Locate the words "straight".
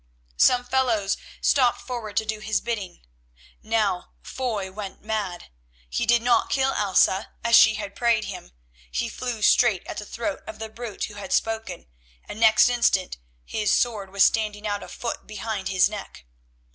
9.43-9.85